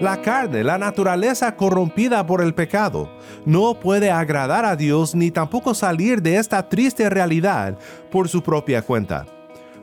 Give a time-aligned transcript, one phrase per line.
[0.00, 3.10] La carne, la naturaleza corrompida por el pecado,
[3.44, 7.76] no puede agradar a Dios ni tampoco salir de esta triste realidad
[8.10, 9.26] por su propia cuenta.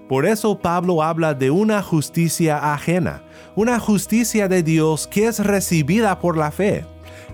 [0.07, 3.23] Por eso Pablo habla de una justicia ajena,
[3.55, 6.85] una justicia de Dios que es recibida por la fe.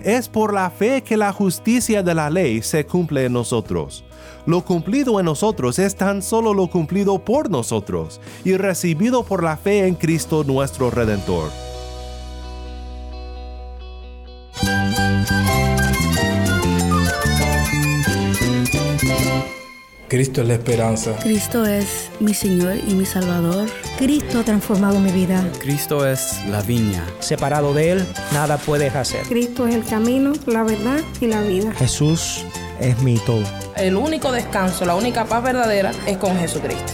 [0.02, 4.04] Es por la fe que la justicia de la ley se cumple en nosotros.
[4.46, 9.56] Lo cumplido en nosotros es tan solo lo cumplido por nosotros y recibido por la
[9.56, 11.50] fe en Cristo nuestro Redentor.
[20.12, 21.16] Cristo es la esperanza.
[21.22, 23.66] Cristo es mi Señor y mi Salvador.
[23.96, 25.42] Cristo ha transformado mi vida.
[25.58, 27.02] Cristo es la viña.
[27.20, 29.22] Separado de Él, nada puedes hacer.
[29.22, 31.72] Cristo es el camino, la verdad y la vida.
[31.72, 32.44] Jesús
[32.82, 33.44] es mi todo.
[33.76, 36.92] El único descanso, la única paz verdadera es con Jesucristo.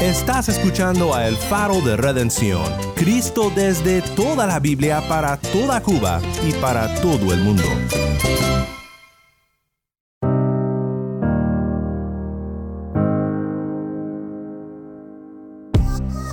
[0.00, 2.62] Estás escuchando a El Faro de Redención,
[2.94, 7.64] Cristo desde toda la Biblia para toda Cuba y para todo el mundo.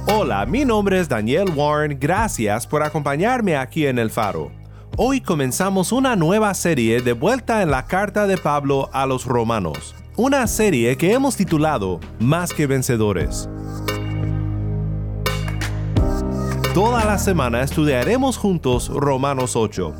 [0.08, 4.65] Hola, mi nombre es Daniel Warren, gracias por acompañarme aquí en El Faro.
[4.98, 9.94] Hoy comenzamos una nueva serie de vuelta en la carta de Pablo a los romanos,
[10.16, 13.50] una serie que hemos titulado Más que Vencedores.
[16.74, 19.94] Toda la semana estudiaremos juntos Romanos 8.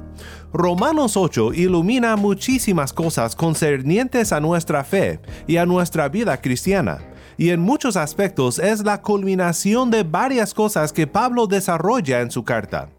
[0.54, 7.00] Romanos 8 ilumina muchísimas cosas concernientes a nuestra fe y a nuestra vida cristiana
[7.38, 12.46] y en muchos aspectos es la culminación de varias cosas que Pablo desarrolla en su
[12.46, 12.90] carta.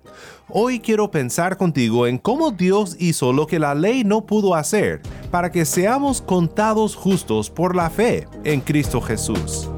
[0.49, 5.03] Hoy quiero pensar contigo en cómo Dios hizo lo que la ley no pudo hacer
[5.33, 9.69] para que seamos contados justos por la fe en Cristo Jesús.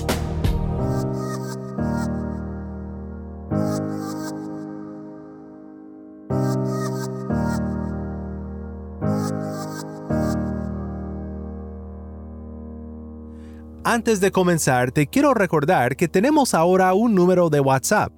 [13.85, 18.18] Antes de comenzar, te quiero recordar que tenemos ahora un número de WhatsApp.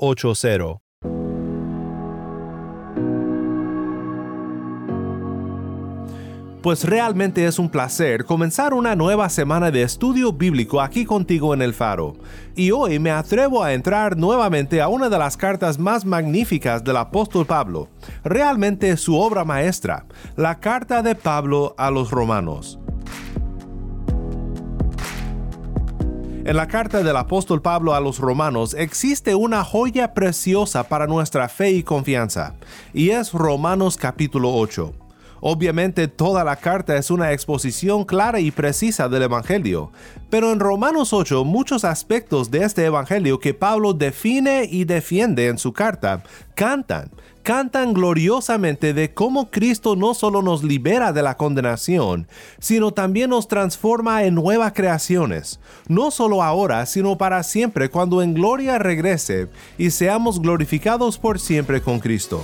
[0.00, 0.80] 1-786-373-4880.
[6.62, 11.62] Pues realmente es un placer comenzar una nueva semana de estudio bíblico aquí contigo en
[11.62, 12.16] el Faro.
[12.54, 16.98] Y hoy me atrevo a entrar nuevamente a una de las cartas más magníficas del
[16.98, 17.88] apóstol Pablo,
[18.24, 20.04] realmente su obra maestra,
[20.36, 22.78] la carta de Pablo a los romanos.
[26.50, 31.48] En la carta del apóstol Pablo a los romanos existe una joya preciosa para nuestra
[31.48, 32.56] fe y confianza,
[32.92, 34.92] y es Romanos capítulo 8.
[35.42, 39.92] Obviamente toda la carta es una exposición clara y precisa del Evangelio,
[40.28, 45.56] pero en Romanos 8 muchos aspectos de este Evangelio que Pablo define y defiende en
[45.56, 46.24] su carta
[46.56, 47.12] cantan,
[47.42, 52.26] cantan gloriosamente de cómo Cristo no solo nos libera de la condenación,
[52.58, 58.34] sino también nos transforma en nuevas creaciones, no solo ahora, sino para siempre cuando en
[58.34, 59.48] gloria regrese
[59.78, 62.42] y seamos glorificados por siempre con Cristo.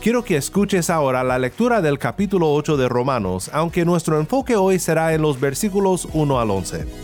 [0.00, 4.78] Quiero que escuches ahora la lectura del capítulo 8 de Romanos, aunque nuestro enfoque hoy
[4.78, 7.03] será en los versículos 1 al 11.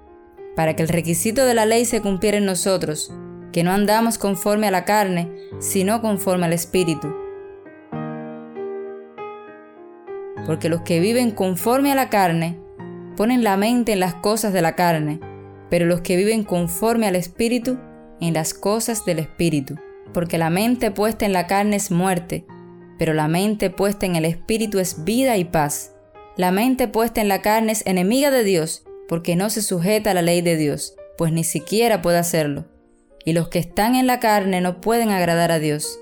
[0.55, 3.13] para que el requisito de la ley se cumpliera en nosotros,
[3.51, 7.13] que no andamos conforme a la carne, sino conforme al Espíritu.
[10.45, 12.59] Porque los que viven conforme a la carne
[13.15, 15.19] ponen la mente en las cosas de la carne,
[15.69, 17.77] pero los que viven conforme al Espíritu
[18.19, 19.75] en las cosas del Espíritu.
[20.13, 22.45] Porque la mente puesta en la carne es muerte,
[22.97, 25.93] pero la mente puesta en el Espíritu es vida y paz.
[26.37, 30.13] La mente puesta en la carne es enemiga de Dios, porque no se sujeta a
[30.13, 32.69] la ley de Dios, pues ni siquiera puede hacerlo.
[33.25, 35.99] Y los que están en la carne no pueden agradar a Dios.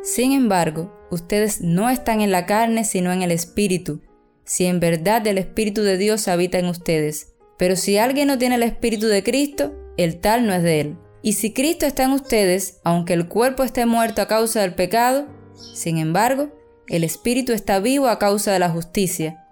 [0.00, 4.00] Sin embargo, ustedes no están en la carne sino en el Espíritu,
[4.44, 7.34] si en verdad el Espíritu de Dios habita en ustedes.
[7.58, 10.96] Pero si alguien no tiene el Espíritu de Cristo, el tal no es de él.
[11.20, 15.26] Y si Cristo está en ustedes, aunque el cuerpo esté muerto a causa del pecado,
[15.74, 16.56] sin embargo,
[16.86, 19.44] el Espíritu está vivo a causa de la justicia.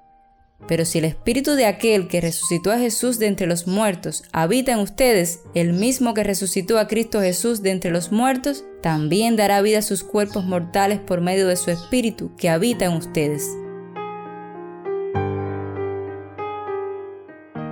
[0.69, 4.73] Pero si el Espíritu de aquel que resucitó a Jesús de entre los muertos habita
[4.73, 9.61] en ustedes, el mismo que resucitó a Cristo Jesús de entre los muertos, también dará
[9.63, 13.49] vida a sus cuerpos mortales por medio de su Espíritu que habita en ustedes.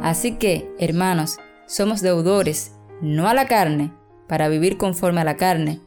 [0.03, 3.91] Así que, hermanos, somos deudores, no a la carne,
[4.29, 5.81] para vivir conforme a la carne,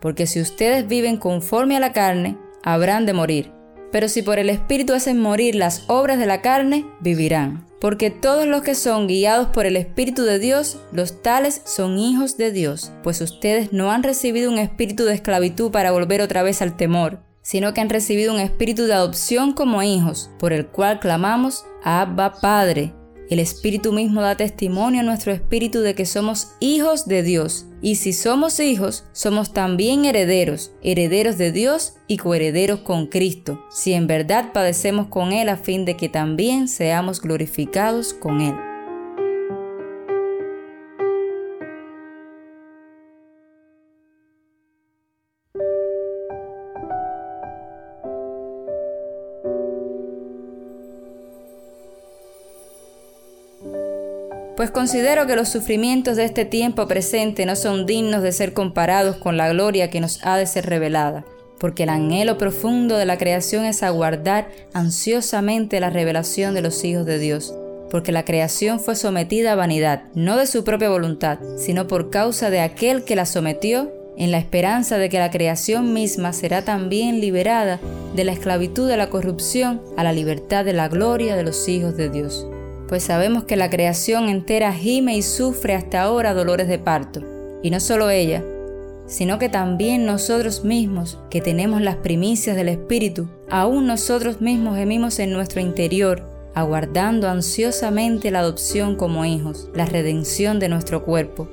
[0.00, 3.52] porque si ustedes viven conforme a la carne, habrán de morir.
[3.94, 7.64] Pero si por el Espíritu hacen morir las obras de la carne, vivirán.
[7.80, 12.36] Porque todos los que son guiados por el Espíritu de Dios, los tales son hijos
[12.36, 16.60] de Dios, pues ustedes no han recibido un espíritu de esclavitud para volver otra vez
[16.60, 20.98] al temor, sino que han recibido un espíritu de adopción como hijos, por el cual
[20.98, 22.94] clamamos, Abba Padre.
[23.30, 27.66] El Espíritu mismo da testimonio a nuestro espíritu de que somos hijos de Dios.
[27.80, 33.94] Y si somos hijos, somos también herederos, herederos de Dios y coherederos con Cristo, si
[33.94, 38.54] en verdad padecemos con Él a fin de que también seamos glorificados con Él.
[54.64, 59.16] Pues considero que los sufrimientos de este tiempo presente no son dignos de ser comparados
[59.16, 61.22] con la gloria que nos ha de ser revelada,
[61.58, 67.04] porque el anhelo profundo de la creación es aguardar ansiosamente la revelación de los hijos
[67.04, 67.54] de Dios,
[67.90, 72.48] porque la creación fue sometida a vanidad, no de su propia voluntad, sino por causa
[72.48, 77.20] de aquel que la sometió, en la esperanza de que la creación misma será también
[77.20, 77.80] liberada
[78.16, 81.98] de la esclavitud de la corrupción a la libertad de la gloria de los hijos
[81.98, 82.46] de Dios
[82.94, 87.22] pues sabemos que la creación entera gime y sufre hasta ahora dolores de parto.
[87.60, 88.44] Y no solo ella,
[89.08, 95.18] sino que también nosotros mismos, que tenemos las primicias del Espíritu, aún nosotros mismos gemimos
[95.18, 96.22] en nuestro interior,
[96.54, 101.48] aguardando ansiosamente la adopción como hijos, la redención de nuestro cuerpo.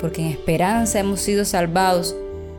[0.00, 2.16] Porque en esperanza hemos sido salvados,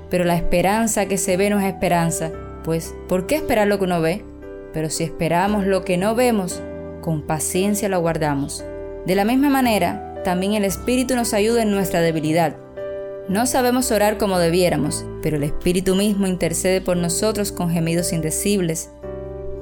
[0.10, 2.32] pero la esperanza que se ve no es esperanza,
[2.64, 4.24] pues ¿por qué esperar lo que uno ve?
[4.72, 6.62] Pero si esperamos lo que no vemos,
[7.04, 8.64] con paciencia lo guardamos.
[9.06, 12.56] De la misma manera, también el Espíritu nos ayuda en nuestra debilidad.
[13.28, 18.90] No sabemos orar como debiéramos, pero el Espíritu mismo intercede por nosotros con gemidos indecibles.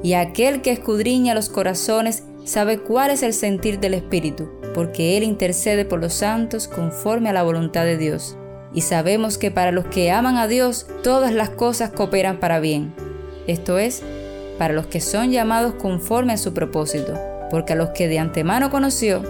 [0.03, 5.23] Y aquel que escudriña los corazones sabe cuál es el sentir del Espíritu, porque Él
[5.23, 8.37] intercede por los santos conforme a la voluntad de Dios.
[8.73, 12.93] Y sabemos que para los que aman a Dios, todas las cosas cooperan para bien.
[13.47, 14.03] Esto es,
[14.59, 18.71] para los que son llamados conforme a su propósito porque a los que de antemano
[18.71, 19.21] conoció,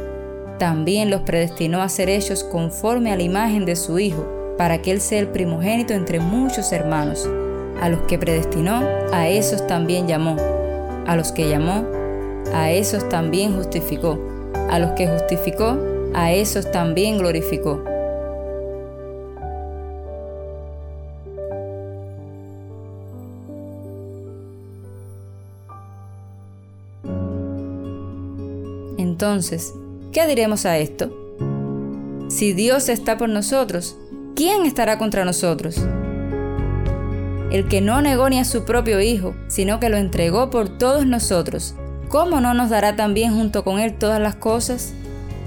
[0.59, 4.91] también los predestinó a ser hechos conforme a la imagen de su Hijo, para que
[4.91, 7.27] Él sea el primogénito entre muchos hermanos.
[7.81, 8.79] A los que predestinó,
[9.11, 10.37] a esos también llamó.
[11.07, 11.83] A los que llamó,
[12.53, 14.19] a esos también justificó.
[14.69, 15.79] A los que justificó,
[16.13, 17.83] a esos también glorificó.
[29.21, 29.75] Entonces,
[30.11, 31.15] ¿qué diremos a esto?
[32.27, 33.95] Si Dios está por nosotros,
[34.35, 35.79] ¿quién estará contra nosotros?
[37.51, 41.05] El que no negó ni a su propio Hijo, sino que lo entregó por todos
[41.05, 41.75] nosotros,
[42.09, 44.93] ¿cómo no nos dará también junto con Él todas las cosas?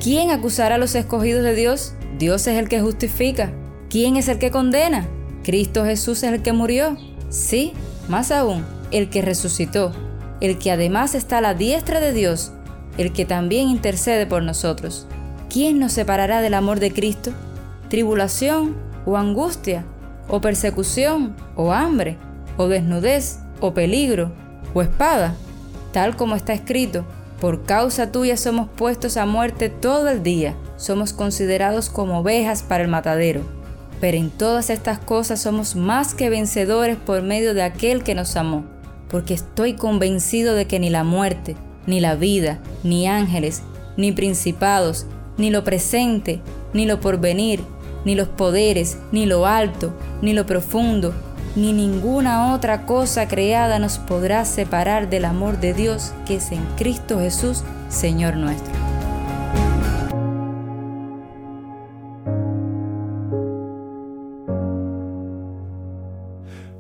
[0.00, 1.94] ¿Quién acusará a los escogidos de Dios?
[2.16, 3.50] Dios es el que justifica.
[3.90, 5.08] ¿Quién es el que condena?
[5.42, 6.96] Cristo Jesús es el que murió.
[7.28, 7.72] Sí,
[8.08, 9.90] más aún, el que resucitó,
[10.40, 12.52] el que además está a la diestra de Dios
[12.98, 15.06] el que también intercede por nosotros.
[15.48, 17.32] ¿Quién nos separará del amor de Cristo?
[17.88, 19.84] ¿Tribulación o angustia?
[20.28, 22.16] ¿O persecución o hambre?
[22.56, 24.32] ¿O desnudez o peligro?
[24.74, 25.34] ¿O espada?
[25.92, 27.04] Tal como está escrito,
[27.40, 32.82] por causa tuya somos puestos a muerte todo el día, somos considerados como ovejas para
[32.82, 33.42] el matadero.
[34.00, 38.36] Pero en todas estas cosas somos más que vencedores por medio de aquel que nos
[38.36, 38.64] amó,
[39.08, 41.54] porque estoy convencido de que ni la muerte,
[41.86, 43.62] ni la vida, ni ángeles,
[43.96, 46.40] ni principados, ni lo presente,
[46.72, 47.60] ni lo porvenir,
[48.04, 51.14] ni los poderes, ni lo alto, ni lo profundo,
[51.56, 56.64] ni ninguna otra cosa creada nos podrá separar del amor de Dios que es en
[56.76, 58.72] Cristo Jesús, Señor nuestro.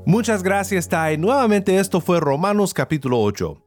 [0.06, 1.16] Muchas gracias, Tai.
[1.16, 3.63] Nuevamente esto fue Romanos capítulo 8.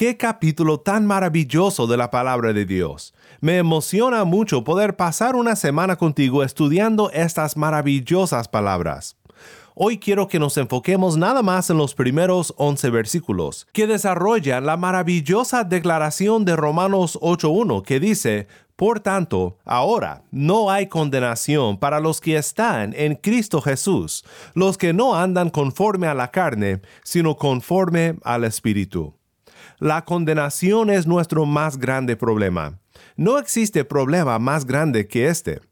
[0.00, 3.12] Qué capítulo tan maravilloso de la palabra de Dios.
[3.42, 9.18] Me emociona mucho poder pasar una semana contigo estudiando estas maravillosas palabras.
[9.74, 14.78] Hoy quiero que nos enfoquemos nada más en los primeros 11 versículos, que desarrollan la
[14.78, 22.22] maravillosa declaración de Romanos 8.1 que dice, Por tanto, ahora no hay condenación para los
[22.22, 28.16] que están en Cristo Jesús, los que no andan conforme a la carne, sino conforme
[28.24, 29.19] al Espíritu.
[29.80, 32.78] La condenación es nuestro más grande problema.
[33.16, 35.62] No existe problema más grande que este.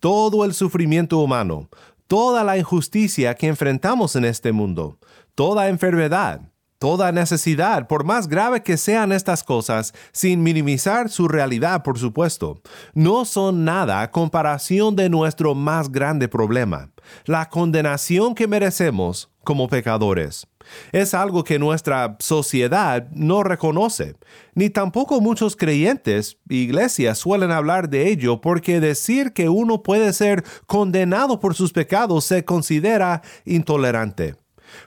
[0.00, 1.68] Todo el sufrimiento humano,
[2.06, 4.98] toda la injusticia que enfrentamos en este mundo,
[5.34, 6.40] toda enfermedad,
[6.78, 12.62] toda necesidad, por más grave que sean estas cosas, sin minimizar su realidad, por supuesto,
[12.94, 16.90] no son nada a comparación de nuestro más grande problema,
[17.26, 20.46] la condenación que merecemos como pecadores.
[20.92, 24.16] Es algo que nuestra sociedad no reconoce,
[24.54, 30.44] ni tampoco muchos creyentes, iglesias suelen hablar de ello porque decir que uno puede ser
[30.66, 34.36] condenado por sus pecados se considera intolerante.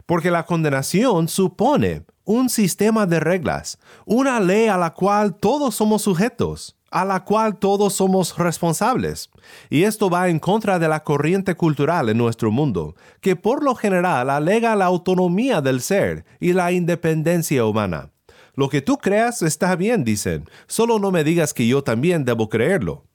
[0.05, 6.03] Porque la condenación supone un sistema de reglas, una ley a la cual todos somos
[6.03, 9.31] sujetos a la cual todos somos responsables.
[9.69, 13.75] Y esto va en contra de la corriente cultural en nuestro mundo, que por lo
[13.75, 18.11] general alega la autonomía del ser y la independencia humana.
[18.53, 22.49] Lo que tú creas está bien, dicen, solo no me digas que yo también debo
[22.49, 23.05] creerlo.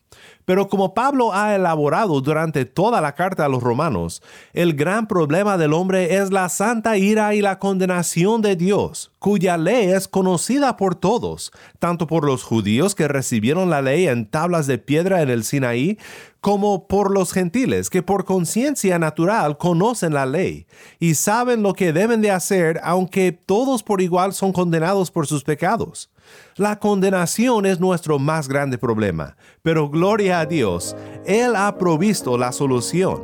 [0.44, 5.58] Pero como Pablo ha elaborado durante toda la carta a los romanos, el gran problema
[5.58, 10.76] del hombre es la santa ira y la condenación de Dios, cuya ley es conocida
[10.76, 15.30] por todos, tanto por los judíos que recibieron la ley en tablas de piedra en
[15.30, 15.98] el Sinaí,
[16.40, 20.68] como por los gentiles que por conciencia natural conocen la ley
[21.00, 25.42] y saben lo que deben de hacer aunque todos por igual son condenados por sus
[25.42, 26.08] pecados.
[26.56, 32.50] La condenación es nuestro más grande problema, pero gloria a Dios, Él ha provisto la
[32.50, 33.22] solución.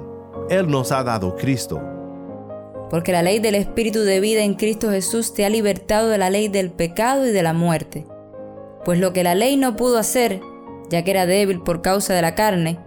[0.50, 1.80] Él nos ha dado Cristo.
[2.90, 6.28] Porque la ley del Espíritu de vida en Cristo Jesús te ha libertado de la
[6.28, 8.06] ley del pecado y de la muerte.
[8.84, 10.40] Pues lo que la ley no pudo hacer,
[10.90, 12.78] ya que era débil por causa de la carne,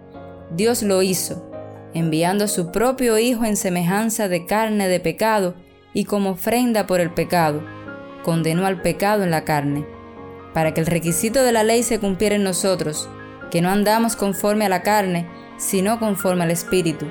[0.52, 1.50] Dios lo hizo,
[1.92, 5.56] enviando a su propio Hijo en semejanza de carne de pecado
[5.92, 7.64] y como ofrenda por el pecado,
[8.22, 9.95] condenó al pecado en la carne
[10.56, 13.10] para que el requisito de la ley se cumpliera en nosotros,
[13.50, 17.04] que no andamos conforme a la carne, sino conforme al Espíritu.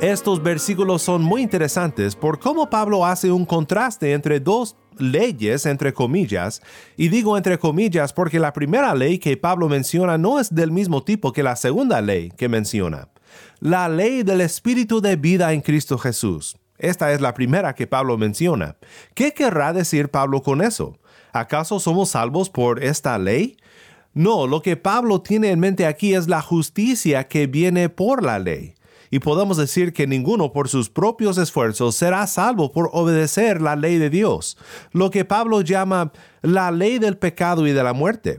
[0.00, 5.92] Estos versículos son muy interesantes por cómo Pablo hace un contraste entre dos leyes, entre
[5.92, 6.62] comillas,
[6.96, 11.04] y digo entre comillas porque la primera ley que Pablo menciona no es del mismo
[11.04, 13.10] tipo que la segunda ley que menciona.
[13.60, 16.56] La ley del Espíritu de vida en Cristo Jesús.
[16.78, 18.76] Esta es la primera que Pablo menciona.
[19.12, 20.96] ¿Qué querrá decir Pablo con eso?
[21.32, 23.56] ¿Acaso somos salvos por esta ley?
[24.14, 28.38] No, lo que Pablo tiene en mente aquí es la justicia que viene por la
[28.38, 28.74] ley.
[29.10, 33.98] Y podemos decir que ninguno por sus propios esfuerzos será salvo por obedecer la ley
[33.98, 34.58] de Dios,
[34.92, 38.38] lo que Pablo llama la ley del pecado y de la muerte.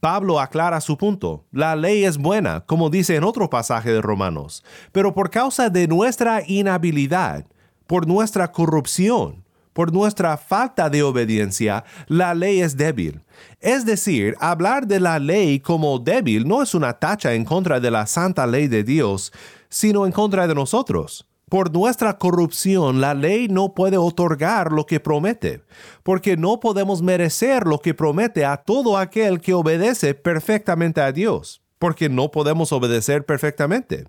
[0.00, 1.44] Pablo aclara su punto.
[1.50, 4.62] La ley es buena, como dice en otro pasaje de Romanos,
[4.92, 7.46] pero por causa de nuestra inhabilidad,
[7.86, 9.45] por nuestra corrupción,
[9.76, 13.20] por nuestra falta de obediencia, la ley es débil.
[13.60, 17.90] Es decir, hablar de la ley como débil no es una tacha en contra de
[17.90, 19.34] la santa ley de Dios,
[19.68, 21.28] sino en contra de nosotros.
[21.50, 25.60] Por nuestra corrupción, la ley no puede otorgar lo que promete,
[26.02, 31.60] porque no podemos merecer lo que promete a todo aquel que obedece perfectamente a Dios,
[31.78, 34.06] porque no podemos obedecer perfectamente.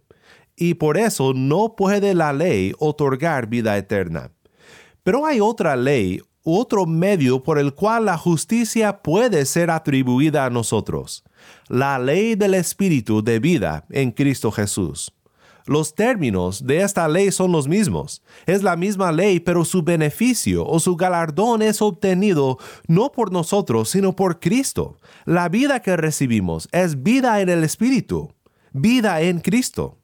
[0.56, 4.32] Y por eso no puede la ley otorgar vida eterna.
[5.08, 10.50] Pero hay otra ley, otro medio por el cual la justicia puede ser atribuida a
[10.50, 11.24] nosotros,
[11.70, 15.14] la ley del Espíritu de vida en Cristo Jesús.
[15.66, 18.22] Los términos de esta ley son los mismos.
[18.46, 22.58] Es la misma ley, pero su beneficio o su galardón es obtenido
[22.90, 24.98] no por nosotros, sino por Cristo.
[25.24, 28.34] La vida que recibimos es vida en el Espíritu,
[28.74, 30.00] vida en Cristo.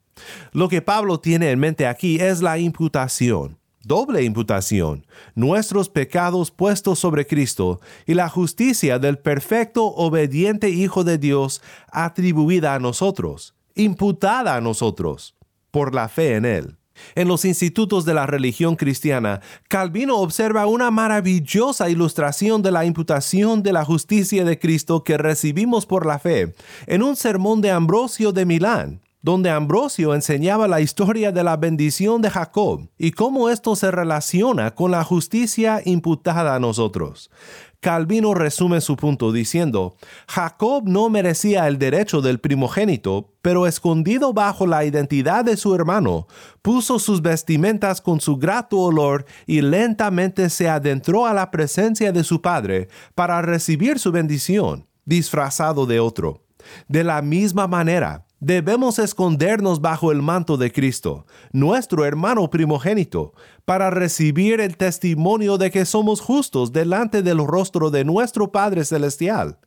[0.54, 7.00] Lo que Pablo tiene en mente aquí es la imputación doble imputación, nuestros pecados puestos
[7.00, 11.62] sobre Cristo y la justicia del perfecto obediente Hijo de Dios
[11.92, 15.36] atribuida a nosotros, imputada a nosotros,
[15.72, 16.78] por la fe en Él.
[17.16, 23.64] En los institutos de la religión cristiana, Calvino observa una maravillosa ilustración de la imputación
[23.64, 26.54] de la justicia de Cristo que recibimos por la fe
[26.86, 32.22] en un sermón de Ambrosio de Milán, donde Ambrosio enseñaba la historia de la bendición
[32.22, 37.32] de Jacob y cómo esto se relaciona con la justicia imputada a nosotros.
[37.80, 39.96] Calvino resume su punto diciendo,
[40.28, 46.28] Jacob no merecía el derecho del primogénito, pero escondido bajo la identidad de su hermano,
[46.62, 52.24] puso sus vestimentas con su grato olor y lentamente se adentró a la presencia de
[52.26, 56.42] su padre para recibir su bendición, disfrazado de otro.
[56.88, 63.34] De la misma manera, debemos escondernos bajo el manto de Cristo, nuestro hermano primogénito,
[63.64, 69.58] para recibir el testimonio de que somos justos delante del rostro de nuestro Padre Celestial.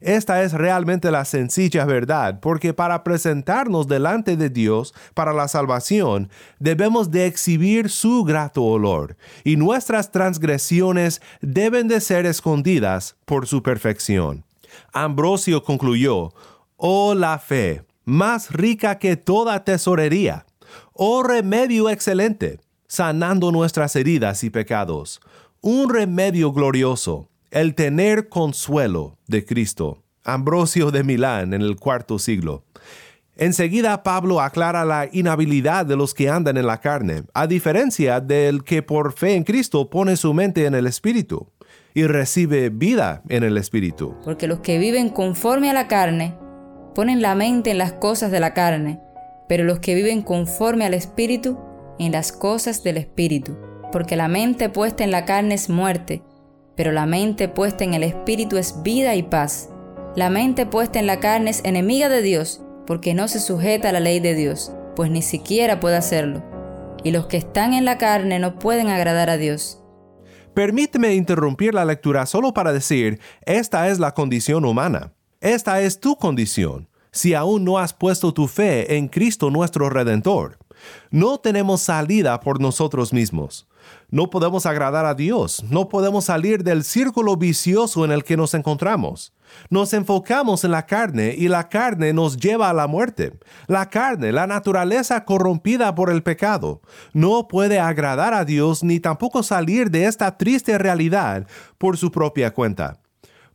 [0.00, 6.28] Esta es realmente la sencilla verdad, porque para presentarnos delante de Dios para la salvación,
[6.58, 13.62] debemos de exhibir su grato olor, y nuestras transgresiones deben de ser escondidas por su
[13.62, 14.44] perfección.
[14.92, 16.32] Ambrosio concluyó,
[16.76, 20.46] Oh la fe, más rica que toda tesorería,
[20.92, 25.20] oh remedio excelente, sanando nuestras heridas y pecados,
[25.60, 30.04] un remedio glorioso, el tener consuelo de Cristo.
[30.24, 32.64] Ambrosio de Milán en el cuarto siglo.
[33.36, 38.64] Enseguida Pablo aclara la inhabilidad de los que andan en la carne, a diferencia del
[38.64, 41.48] que por fe en Cristo pone su mente en el Espíritu
[41.94, 44.14] y recibe vida en el Espíritu.
[44.24, 46.36] Porque los que viven conforme a la carne
[46.94, 49.00] ponen la mente en las cosas de la carne,
[49.48, 51.58] pero los que viven conforme al Espíritu,
[51.98, 53.56] en las cosas del Espíritu.
[53.92, 56.22] Porque la mente puesta en la carne es muerte,
[56.76, 59.68] pero la mente puesta en el Espíritu es vida y paz.
[60.16, 63.92] La mente puesta en la carne es enemiga de Dios, porque no se sujeta a
[63.92, 66.42] la ley de Dios, pues ni siquiera puede hacerlo.
[67.02, 69.80] Y los que están en la carne no pueden agradar a Dios.
[70.54, 75.12] Permíteme interrumpir la lectura solo para decir, esta es la condición humana.
[75.40, 80.58] Esta es tu condición, si aún no has puesto tu fe en Cristo nuestro Redentor.
[81.10, 83.68] No tenemos salida por nosotros mismos.
[84.10, 88.54] No podemos agradar a Dios, no podemos salir del círculo vicioso en el que nos
[88.54, 89.32] encontramos.
[89.70, 93.38] Nos enfocamos en la carne y la carne nos lleva a la muerte.
[93.68, 96.80] La carne, la naturaleza corrompida por el pecado,
[97.12, 101.46] no puede agradar a Dios ni tampoco salir de esta triste realidad
[101.78, 103.03] por su propia cuenta.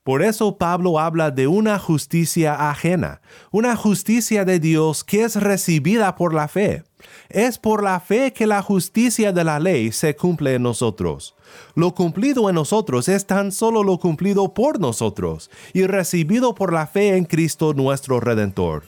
[0.03, 6.15] Por eso Pablo habla de una justicia ajena, una justicia de Dios que es recibida
[6.15, 6.83] por la fe.
[7.29, 11.35] Es por la fe que la justicia de la ley se cumple en nosotros.
[11.75, 16.87] Lo cumplido en nosotros es tan solo lo cumplido por nosotros y recibido por la
[16.87, 18.83] fe en Cristo nuestro Redentor.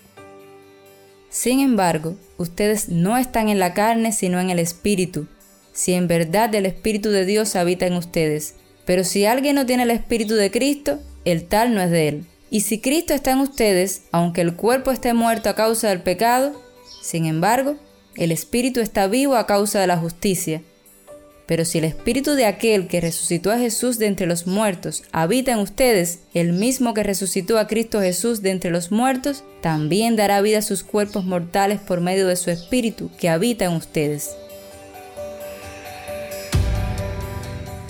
[1.30, 5.28] Sin embargo, ustedes no están en la carne sino en el Espíritu,
[5.72, 8.56] si en verdad el Espíritu de Dios habita en ustedes.
[8.92, 12.26] Pero si alguien no tiene el Espíritu de Cristo, el tal no es de él.
[12.50, 16.62] Y si Cristo está en ustedes, aunque el cuerpo esté muerto a causa del pecado,
[17.02, 17.78] sin embargo,
[18.18, 20.62] el Espíritu está vivo a causa de la justicia.
[21.46, 25.54] Pero si el Espíritu de aquel que resucitó a Jesús de entre los muertos habita
[25.54, 30.42] en ustedes, el mismo que resucitó a Cristo Jesús de entre los muertos, también dará
[30.42, 34.32] vida a sus cuerpos mortales por medio de su Espíritu que habita en ustedes.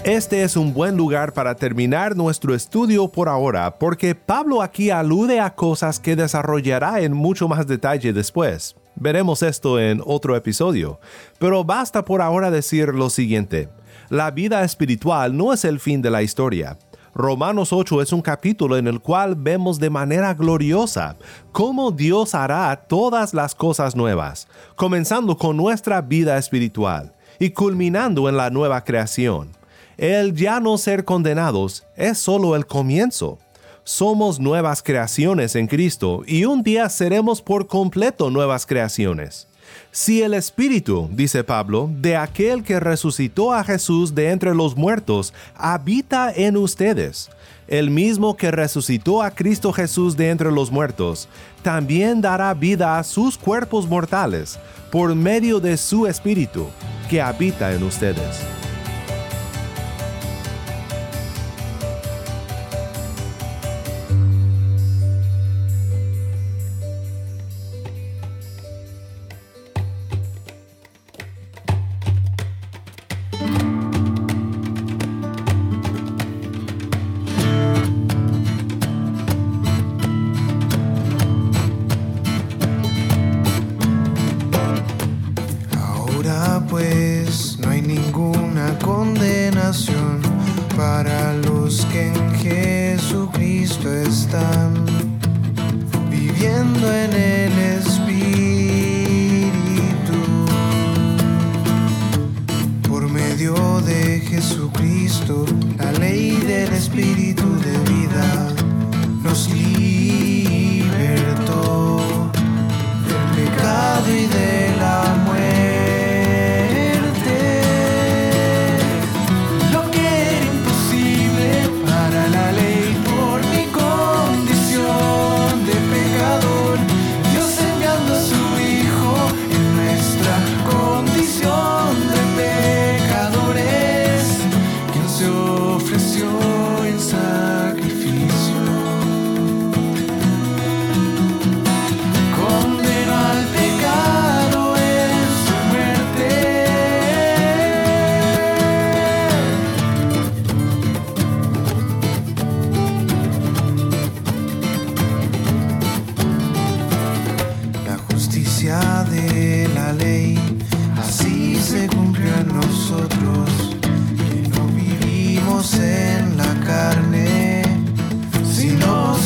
[0.03, 5.39] Este es un buen lugar para terminar nuestro estudio por ahora, porque Pablo aquí alude
[5.39, 8.75] a cosas que desarrollará en mucho más detalle después.
[8.95, 10.99] Veremos esto en otro episodio,
[11.37, 13.69] pero basta por ahora decir lo siguiente.
[14.09, 16.79] La vida espiritual no es el fin de la historia.
[17.13, 21.15] Romanos 8 es un capítulo en el cual vemos de manera gloriosa
[21.51, 28.37] cómo Dios hará todas las cosas nuevas, comenzando con nuestra vida espiritual y culminando en
[28.37, 29.60] la nueva creación
[30.01, 33.37] el ya no ser condenados es solo el comienzo.
[33.83, 39.47] Somos nuevas creaciones en Cristo y un día seremos por completo nuevas creaciones.
[39.91, 45.35] Si el Espíritu, dice Pablo, de aquel que resucitó a Jesús de entre los muertos,
[45.55, 47.29] habita en ustedes,
[47.67, 51.29] el mismo que resucitó a Cristo Jesús de entre los muertos,
[51.61, 54.57] también dará vida a sus cuerpos mortales
[54.91, 56.65] por medio de su Espíritu
[57.07, 58.41] que habita en ustedes.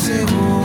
[0.06, 0.55] Sino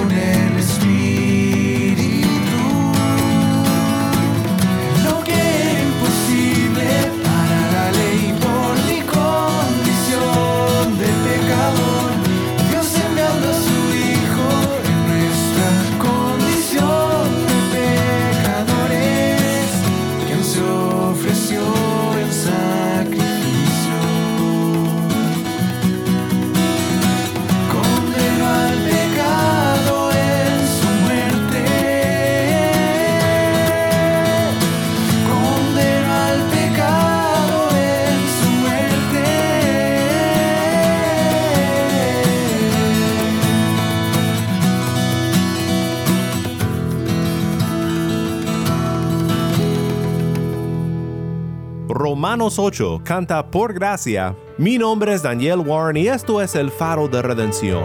[52.02, 54.36] Romanos 8 canta por gracia.
[54.58, 57.84] Mi nombre es Daniel Warren y esto es el faro de redención.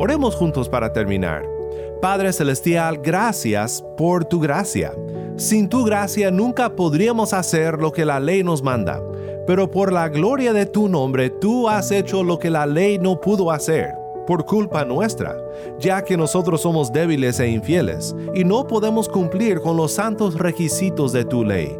[0.00, 1.46] Oremos juntos para terminar.
[2.02, 4.92] Padre Celestial, gracias por tu gracia.
[5.36, 9.00] Sin tu gracia nunca podríamos hacer lo que la ley nos manda,
[9.46, 13.20] pero por la gloria de tu nombre tú has hecho lo que la ley no
[13.20, 13.94] pudo hacer,
[14.30, 15.36] por culpa nuestra,
[15.80, 21.10] ya que nosotros somos débiles e infieles y no podemos cumplir con los santos requisitos
[21.10, 21.76] de tu ley.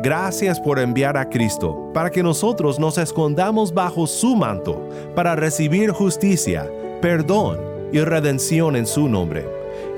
[0.00, 4.80] Gracias por enviar a Cristo, para que nosotros nos escondamos bajo su manto,
[5.16, 6.70] para recibir justicia,
[7.02, 7.58] perdón
[7.92, 9.44] y redención en su nombre.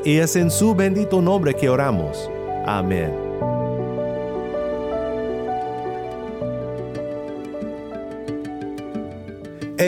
[0.02, 2.30] Y es en su bendito nombre que oramos.
[2.64, 3.29] Amén.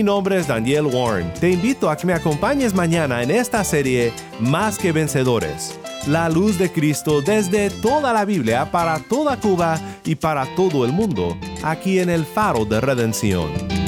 [0.00, 1.30] Mi nombre es Daniel Warren.
[1.34, 5.78] Te invito a que me acompañes mañana en esta serie Más que Vencedores.
[6.06, 10.92] La luz de Cristo desde toda la Biblia para toda Cuba y para todo el
[10.92, 13.79] mundo, aquí en el Faro de Redención.